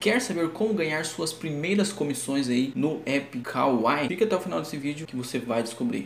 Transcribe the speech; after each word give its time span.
Quer 0.00 0.20
saber 0.20 0.50
como 0.50 0.74
ganhar 0.74 1.04
suas 1.04 1.32
primeiras 1.32 1.92
comissões 1.92 2.48
aí 2.48 2.72
no 2.76 3.02
app 3.04 3.36
Kawaii? 3.40 4.06
Fica 4.06 4.24
até 4.24 4.36
o 4.36 4.40
final 4.40 4.60
desse 4.60 4.76
vídeo 4.76 5.04
que 5.04 5.16
você 5.16 5.40
vai 5.40 5.60
descobrir. 5.60 6.04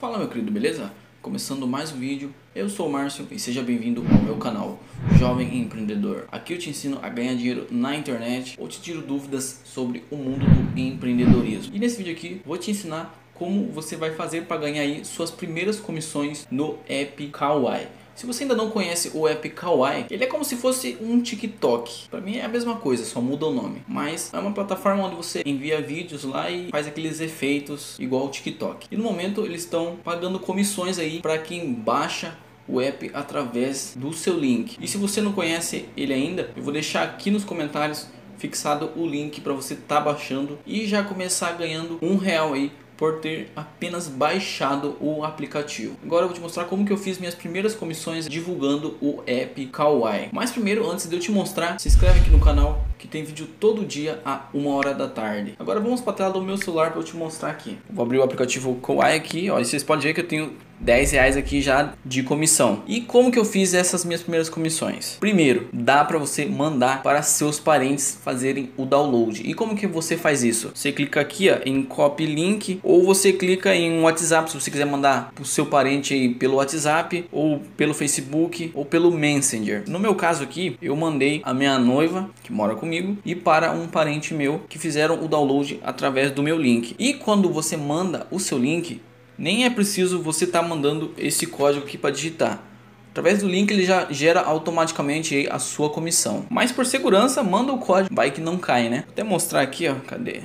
Fala 0.00 0.16
meu 0.16 0.26
querido, 0.26 0.50
beleza? 0.50 0.90
Começando 1.20 1.66
mais 1.66 1.92
um 1.92 1.98
vídeo, 1.98 2.34
eu 2.54 2.70
sou 2.70 2.88
o 2.88 2.90
Márcio 2.90 3.28
e 3.30 3.38
seja 3.38 3.62
bem-vindo 3.62 4.02
ao 4.10 4.22
meu 4.22 4.38
canal 4.38 4.80
Jovem 5.18 5.54
Empreendedor. 5.58 6.24
Aqui 6.32 6.54
eu 6.54 6.58
te 6.58 6.70
ensino 6.70 6.98
a 7.02 7.10
ganhar 7.10 7.34
dinheiro 7.34 7.66
na 7.70 7.94
internet 7.94 8.56
ou 8.58 8.66
te 8.68 8.80
tiro 8.80 9.02
dúvidas 9.02 9.60
sobre 9.62 10.02
o 10.10 10.16
mundo 10.16 10.46
do 10.46 10.80
empreendedorismo. 10.80 11.76
E 11.76 11.78
nesse 11.78 11.98
vídeo 11.98 12.14
aqui 12.14 12.40
vou 12.46 12.56
te 12.56 12.70
ensinar 12.70 13.22
como 13.34 13.70
você 13.70 13.96
vai 13.96 14.12
fazer 14.12 14.46
para 14.46 14.56
ganhar 14.56 14.80
aí 14.80 15.04
suas 15.04 15.30
primeiras 15.30 15.78
comissões 15.78 16.46
no 16.50 16.78
app 16.88 17.26
Kawaii. 17.28 17.86
Se 18.14 18.26
você 18.26 18.44
ainda 18.44 18.54
não 18.54 18.70
conhece 18.70 19.10
o 19.14 19.26
app 19.26 19.48
Kawaii, 19.50 20.06
ele 20.10 20.24
é 20.24 20.26
como 20.26 20.44
se 20.44 20.56
fosse 20.56 20.96
um 21.00 21.20
TikTok. 21.20 22.08
Para 22.08 22.20
mim 22.20 22.36
é 22.36 22.44
a 22.44 22.48
mesma 22.48 22.76
coisa, 22.76 23.04
só 23.04 23.20
muda 23.20 23.46
o 23.46 23.52
nome. 23.52 23.82
Mas 23.88 24.32
é 24.32 24.38
uma 24.38 24.52
plataforma 24.52 25.04
onde 25.04 25.16
você 25.16 25.42
envia 25.44 25.80
vídeos 25.80 26.24
lá 26.24 26.50
e 26.50 26.68
faz 26.70 26.86
aqueles 26.86 27.20
efeitos 27.20 27.96
igual 27.98 28.26
o 28.26 28.30
TikTok. 28.30 28.86
E 28.90 28.96
no 28.96 29.04
momento 29.04 29.44
eles 29.44 29.62
estão 29.62 29.96
pagando 30.04 30.38
comissões 30.38 30.98
aí 30.98 31.20
para 31.20 31.38
quem 31.38 31.72
baixa 31.72 32.36
o 32.68 32.80
app 32.80 33.10
através 33.12 33.94
do 33.96 34.12
seu 34.12 34.38
link. 34.38 34.76
E 34.80 34.86
se 34.86 34.96
você 34.96 35.20
não 35.20 35.32
conhece 35.32 35.88
ele 35.96 36.12
ainda, 36.12 36.50
eu 36.56 36.62
vou 36.62 36.72
deixar 36.72 37.02
aqui 37.02 37.30
nos 37.30 37.44
comentários 37.44 38.06
fixado 38.38 38.90
o 38.96 39.06
link 39.06 39.40
para 39.40 39.52
você 39.52 39.74
estar 39.74 39.96
tá 39.96 40.00
baixando 40.00 40.58
e 40.66 40.86
já 40.86 41.04
começar 41.04 41.52
ganhando 41.52 41.98
um 42.02 42.16
real 42.16 42.54
aí 42.54 42.72
por 43.02 43.18
ter 43.18 43.50
apenas 43.56 44.06
baixado 44.06 44.96
o 45.00 45.24
aplicativo. 45.24 45.96
Agora 46.04 46.22
eu 46.22 46.28
vou 46.28 46.36
te 46.36 46.40
mostrar 46.40 46.66
como 46.66 46.86
que 46.86 46.92
eu 46.92 46.96
fiz 46.96 47.18
minhas 47.18 47.34
primeiras 47.34 47.74
comissões 47.74 48.28
divulgando 48.28 48.96
o 49.00 49.24
app 49.26 49.66
Kawaii. 49.66 50.28
Mas 50.30 50.52
primeiro, 50.52 50.88
antes 50.88 51.08
de 51.08 51.16
eu 51.16 51.18
te 51.18 51.32
mostrar, 51.32 51.80
se 51.80 51.88
inscreve 51.88 52.20
aqui 52.20 52.30
no 52.30 52.38
canal 52.38 52.86
que 53.02 53.08
tem 53.08 53.24
vídeo 53.24 53.48
todo 53.58 53.84
dia 53.84 54.20
a 54.24 54.46
uma 54.54 54.70
hora 54.76 54.94
da 54.94 55.08
tarde. 55.08 55.54
Agora 55.58 55.80
vamos 55.80 56.00
para 56.00 56.12
a 56.12 56.16
tela 56.16 56.32
do 56.34 56.40
meu 56.40 56.56
celular 56.56 56.92
para 56.92 57.00
eu 57.00 57.04
te 57.04 57.16
mostrar 57.16 57.50
aqui. 57.50 57.76
Vou 57.90 58.04
abrir 58.04 58.18
o 58.18 58.22
aplicativo 58.22 58.76
Kawaii 58.76 59.16
aqui, 59.16 59.50
ó, 59.50 59.58
e 59.58 59.64
vocês 59.64 59.82
podem 59.82 60.04
ver 60.04 60.14
que 60.14 60.20
eu 60.20 60.28
tenho 60.28 60.52
10 60.82 61.12
reais 61.12 61.36
aqui 61.36 61.60
já 61.60 61.92
de 62.04 62.22
comissão. 62.22 62.82
E 62.86 63.00
como 63.00 63.30
que 63.30 63.38
eu 63.38 63.44
fiz 63.44 63.72
essas 63.74 64.04
minhas 64.04 64.22
primeiras 64.22 64.48
comissões? 64.48 65.16
Primeiro, 65.20 65.68
dá 65.72 66.04
para 66.04 66.18
você 66.18 66.44
mandar 66.44 67.02
para 67.02 67.22
seus 67.22 67.60
parentes 67.60 68.18
fazerem 68.22 68.70
o 68.76 68.84
download. 68.84 69.42
E 69.44 69.54
como 69.54 69.76
que 69.76 69.86
você 69.86 70.16
faz 70.16 70.42
isso? 70.42 70.72
Você 70.74 70.90
clica 70.90 71.20
aqui 71.20 71.50
ó, 71.50 71.58
em 71.64 71.82
copy 71.82 72.26
link 72.26 72.80
ou 72.82 73.04
você 73.04 73.32
clica 73.32 73.74
em 73.74 74.00
WhatsApp 74.02 74.50
se 74.50 74.60
você 74.60 74.70
quiser 74.70 74.86
mandar 74.86 75.30
para 75.34 75.42
o 75.42 75.46
seu 75.46 75.66
parente 75.66 76.14
aí 76.14 76.34
pelo 76.34 76.56
WhatsApp 76.56 77.26
ou 77.30 77.60
pelo 77.76 77.94
Facebook 77.94 78.72
ou 78.74 78.84
pelo 78.84 79.10
Messenger. 79.12 79.84
No 79.86 79.98
meu 79.98 80.14
caso 80.14 80.42
aqui, 80.42 80.76
eu 80.82 80.96
mandei 80.96 81.40
a 81.44 81.54
minha 81.54 81.78
noiva 81.78 82.28
que 82.42 82.52
mora 82.52 82.74
comigo 82.74 82.91
e 83.24 83.34
para 83.34 83.72
um 83.72 83.86
parente 83.86 84.34
meu 84.34 84.62
que 84.68 84.78
fizeram 84.78 85.22
o 85.24 85.28
download 85.28 85.80
através 85.82 86.30
do 86.30 86.42
meu 86.42 86.58
link. 86.58 86.94
E 86.98 87.14
quando 87.14 87.50
você 87.50 87.76
manda 87.76 88.26
o 88.30 88.38
seu 88.38 88.58
link, 88.58 89.00
nem 89.38 89.64
é 89.64 89.70
preciso 89.70 90.22
você 90.22 90.44
estar 90.44 90.62
tá 90.62 90.68
mandando 90.68 91.12
esse 91.16 91.46
código 91.46 91.84
aqui 91.84 91.96
para 91.96 92.10
digitar. 92.10 92.62
Através 93.10 93.40
do 93.40 93.48
link 93.48 93.70
ele 93.70 93.84
já 93.84 94.06
gera 94.10 94.40
automaticamente 94.40 95.46
a 95.50 95.58
sua 95.58 95.90
comissão. 95.90 96.46
Mas 96.48 96.72
por 96.72 96.86
segurança, 96.86 97.42
manda 97.42 97.72
o 97.72 97.78
código, 97.78 98.14
vai 98.14 98.30
que 98.30 98.40
não 98.40 98.56
cai, 98.56 98.88
né? 98.88 99.02
Vou 99.04 99.12
até 99.12 99.22
mostrar 99.22 99.60
aqui, 99.60 99.86
ó, 99.86 99.94
cadê? 100.06 100.40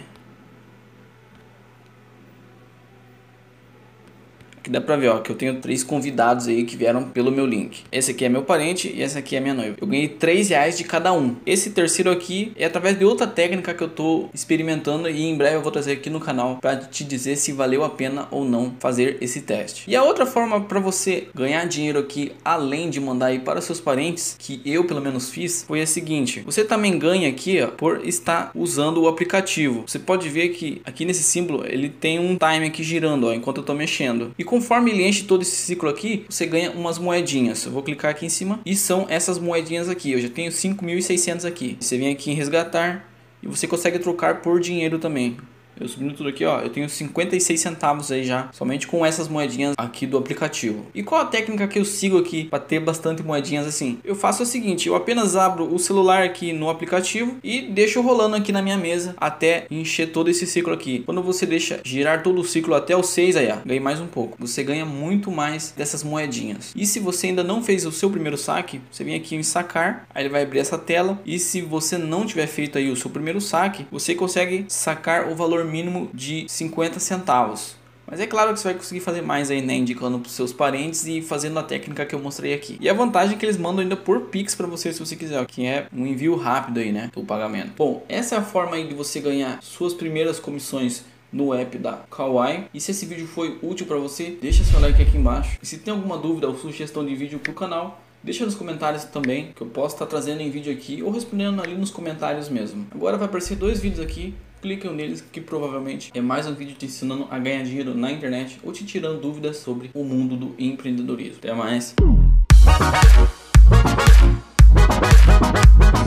Que 4.67 4.71
dá 4.71 4.81
pra 4.81 4.97
ver, 4.97 5.07
ó, 5.07 5.19
que 5.19 5.31
eu 5.31 5.35
tenho 5.35 5.55
três 5.55 5.81
convidados 5.81 6.47
aí 6.47 6.65
que 6.65 6.75
vieram 6.75 7.05
pelo 7.05 7.31
meu 7.31 7.45
link. 7.45 7.83
Esse 7.89 8.11
aqui 8.11 8.25
é 8.25 8.29
meu 8.29 8.43
parente 8.43 8.91
e 8.93 9.01
essa 9.01 9.19
aqui 9.19 9.35
é 9.37 9.39
minha 9.39 9.53
noiva. 9.53 9.77
Eu 9.79 9.87
ganhei 9.87 10.09
três 10.09 10.49
reais 10.49 10.77
de 10.77 10.83
cada 10.83 11.13
um. 11.13 11.37
Esse 11.45 11.69
terceiro 11.69 12.11
aqui 12.11 12.51
é 12.57 12.65
através 12.65 12.99
de 12.99 13.05
outra 13.05 13.25
técnica 13.25 13.73
que 13.73 13.81
eu 13.81 13.87
tô 13.87 14.27
experimentando 14.33 15.09
e 15.09 15.23
em 15.23 15.37
breve 15.37 15.55
eu 15.55 15.61
vou 15.61 15.71
trazer 15.71 15.93
aqui 15.93 16.09
no 16.09 16.19
canal 16.19 16.57
para 16.61 16.75
te 16.75 17.05
dizer 17.05 17.37
se 17.37 17.53
valeu 17.53 17.81
a 17.83 17.89
pena 17.89 18.27
ou 18.29 18.43
não 18.43 18.73
fazer 18.77 19.17
esse 19.21 19.41
teste. 19.41 19.85
E 19.87 19.95
a 19.95 20.03
outra 20.03 20.25
forma 20.25 20.59
para 20.59 20.81
você 20.81 21.29
ganhar 21.33 21.65
dinheiro 21.65 21.99
aqui, 21.99 22.33
além 22.43 22.89
de 22.89 22.99
mandar 22.99 23.27
aí 23.27 23.39
para 23.39 23.61
seus 23.61 23.79
parentes, 23.79 24.35
que 24.37 24.61
eu 24.65 24.83
pelo 24.83 24.99
menos 24.99 25.29
fiz, 25.29 25.63
foi 25.65 25.81
a 25.81 25.87
seguinte. 25.87 26.41
Você 26.45 26.65
também 26.65 26.99
ganha 26.99 27.29
aqui, 27.29 27.61
ó, 27.61 27.67
por 27.67 28.05
estar 28.05 28.51
usando 28.53 29.01
o 29.01 29.07
aplicativo. 29.07 29.85
Você 29.87 29.97
pode 29.97 30.27
ver 30.27 30.49
que 30.49 30.81
aqui 30.83 31.05
nesse 31.05 31.23
símbolo 31.23 31.63
ele 31.65 31.87
tem 31.87 32.19
um 32.19 32.37
time 32.37 32.67
aqui 32.67 32.83
girando, 32.83 33.27
ó, 33.27 33.33
enquanto 33.33 33.59
eu 33.59 33.63
tô 33.63 33.73
mexendo. 33.73 34.33
E 34.37 34.43
com 34.43 34.56
conforme 34.57 34.89
ele 34.89 35.07
enche 35.07 35.23
todo 35.23 35.43
esse 35.43 35.55
ciclo 35.55 35.87
aqui, 35.87 36.25
você 36.27 36.43
ganha 36.47 36.71
umas 36.71 36.97
moedinhas. 36.97 37.63
Eu 37.63 37.71
vou 37.71 37.83
clicar 37.83 38.09
aqui 38.09 38.25
em 38.25 38.29
cima 38.29 38.59
e 38.65 38.75
são 38.75 39.05
essas 39.07 39.37
moedinhas 39.37 39.87
aqui. 39.87 40.11
Eu 40.11 40.19
já 40.19 40.29
tenho 40.29 40.51
5.600 40.51 41.45
aqui. 41.47 41.77
Você 41.79 41.95
vem 41.95 42.11
aqui 42.11 42.31
em 42.31 42.33
resgatar 42.33 43.07
e 43.43 43.47
você 43.47 43.67
consegue 43.67 43.99
trocar 43.99 44.41
por 44.41 44.59
dinheiro 44.59 44.97
também. 44.97 45.37
Eu 45.79 45.87
subindo 45.87 46.13
tudo 46.13 46.29
aqui, 46.29 46.45
ó, 46.45 46.59
eu 46.59 46.69
tenho 46.69 46.89
56 46.89 47.59
centavos 47.59 48.11
aí 48.11 48.23
já, 48.23 48.49
somente 48.51 48.87
com 48.87 49.05
essas 49.05 49.27
moedinhas 49.27 49.75
aqui 49.77 50.05
do 50.05 50.17
aplicativo. 50.17 50.85
E 50.93 51.03
qual 51.03 51.21
a 51.21 51.25
técnica 51.25 51.67
que 51.67 51.79
eu 51.79 51.85
sigo 51.85 52.17
aqui 52.17 52.45
para 52.45 52.59
ter 52.59 52.79
bastante 52.79 53.23
moedinhas 53.23 53.67
assim? 53.67 53.99
Eu 54.03 54.15
faço 54.15 54.43
o 54.43 54.45
seguinte, 54.45 54.87
eu 54.87 54.95
apenas 54.95 55.35
abro 55.35 55.73
o 55.73 55.79
celular 55.79 56.23
aqui 56.23 56.53
no 56.53 56.69
aplicativo 56.69 57.37
e 57.43 57.61
deixo 57.61 58.01
rolando 58.01 58.35
aqui 58.35 58.51
na 58.51 58.61
minha 58.61 58.77
mesa 58.77 59.15
até 59.17 59.67
encher 59.69 60.11
todo 60.11 60.29
esse 60.29 60.47
ciclo 60.47 60.73
aqui. 60.73 61.03
Quando 61.05 61.21
você 61.21 61.45
deixa 61.45 61.79
girar 61.83 62.23
todo 62.23 62.41
o 62.41 62.43
ciclo 62.43 62.73
até 62.73 62.95
o 62.95 63.03
6 63.03 63.35
aí, 63.35 63.51
ó, 63.51 63.57
ganhei 63.65 63.79
mais 63.79 63.99
um 63.99 64.07
pouco. 64.07 64.37
Você 64.39 64.63
ganha 64.63 64.85
muito 64.85 65.31
mais 65.31 65.73
dessas 65.75 66.03
moedinhas. 66.03 66.73
E 66.75 66.85
se 66.85 66.99
você 66.99 67.27
ainda 67.27 67.43
não 67.43 67.61
fez 67.61 67.85
o 67.85 67.91
seu 67.91 68.09
primeiro 68.09 68.37
saque, 68.37 68.81
você 68.91 69.03
vem 69.03 69.15
aqui 69.15 69.35
em 69.35 69.43
sacar, 69.43 70.07
aí 70.13 70.23
ele 70.23 70.29
vai 70.29 70.43
abrir 70.43 70.59
essa 70.59 70.77
tela 70.77 71.19
e 71.25 71.37
se 71.39 71.61
você 71.61 71.97
não 71.97 72.25
tiver 72.25 72.47
feito 72.47 72.77
aí 72.77 72.89
o 72.89 72.95
seu 72.95 73.09
primeiro 73.09 73.39
saque, 73.39 73.85
você 73.91 74.15
consegue 74.15 74.65
sacar 74.67 75.29
o 75.29 75.35
valor 75.35 75.65
mínimo 75.67 76.09
de 76.13 76.45
50 76.47 76.99
centavos. 76.99 77.75
Mas 78.09 78.21
é 78.21 78.25
claro 78.25 78.53
que 78.53 78.59
você 78.59 78.69
vai 78.69 78.73
conseguir 78.75 79.01
fazer 79.01 79.21
mais 79.21 79.51
aí, 79.51 79.61
né? 79.61 79.73
Indicando 79.73 80.17
para 80.17 80.29
seus 80.29 80.53
parentes 80.53 81.05
e 81.05 81.21
fazendo 81.21 81.59
a 81.59 81.63
técnica 81.63 82.05
que 82.05 82.15
eu 82.15 82.19
mostrei 82.19 82.53
aqui. 82.53 82.77
E 82.79 82.89
a 82.89 82.93
vantagem 82.93 83.35
é 83.35 83.37
que 83.37 83.45
eles 83.45 83.57
mandam 83.57 83.81
ainda 83.81 83.97
por 83.97 84.21
Pix 84.21 84.55
para 84.55 84.65
você 84.65 84.93
se 84.93 84.99
você 84.99 85.15
quiser, 85.17 85.45
que 85.45 85.65
é 85.65 85.87
um 85.93 86.07
envio 86.07 86.35
rápido 86.37 86.79
aí, 86.79 86.91
né? 86.91 87.11
O 87.15 87.25
pagamento. 87.25 87.73
Bom, 87.77 88.05
essa 88.07 88.35
é 88.35 88.37
a 88.37 88.41
forma 88.41 88.77
aí 88.77 88.87
de 88.87 88.93
você 88.93 89.19
ganhar 89.19 89.59
suas 89.61 89.93
primeiras 89.93 90.39
comissões 90.39 91.03
no 91.33 91.53
app 91.53 91.77
da 91.77 91.99
Kawaii. 92.09 92.65
E 92.73 92.79
se 92.79 92.91
esse 92.91 93.05
vídeo 93.05 93.27
foi 93.27 93.59
útil 93.61 93.85
para 93.85 93.97
você, 93.97 94.37
deixa 94.41 94.63
seu 94.63 94.79
like 94.79 95.01
aqui 95.01 95.17
embaixo. 95.17 95.59
E 95.61 95.65
se 95.65 95.77
tem 95.79 95.93
alguma 95.93 96.17
dúvida 96.17 96.47
ou 96.47 96.57
sugestão 96.57 97.05
de 97.05 97.13
vídeo 97.13 97.39
pro 97.39 97.53
canal, 97.53 98.01
Deixa 98.23 98.43
nos 98.43 98.55
comentários 98.55 99.05
também, 99.05 99.53
que 99.55 99.61
eu 99.61 99.67
posso 99.67 99.95
estar 99.95 100.05
trazendo 100.05 100.41
em 100.41 100.49
vídeo 100.49 100.73
aqui 100.73 101.01
ou 101.03 101.11
respondendo 101.11 101.61
ali 101.61 101.75
nos 101.75 101.91
comentários 101.91 102.49
mesmo. 102.49 102.87
Agora 102.93 103.15
vai 103.15 103.27
aparecer 103.27 103.55
dois 103.55 103.79
vídeos 103.79 104.03
aqui, 104.03 104.33
cliquem 104.61 104.93
neles 104.93 105.21
que 105.21 105.41
provavelmente 105.41 106.11
é 106.13 106.21
mais 106.21 106.47
um 106.47 106.53
vídeo 106.53 106.75
te 106.75 106.85
ensinando 106.85 107.27
a 107.29 107.39
ganhar 107.39 107.63
dinheiro 107.63 107.95
na 107.95 108.11
internet 108.11 108.59
ou 108.63 108.71
te 108.71 108.85
tirando 108.85 109.19
dúvidas 109.19 109.57
sobre 109.57 109.89
o 109.93 110.03
mundo 110.03 110.35
do 110.35 110.55
empreendedorismo. 110.57 111.37
Até 111.37 111.53
mais! 111.53 111.95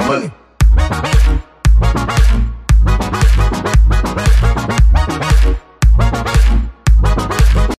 Money. 0.06 0.40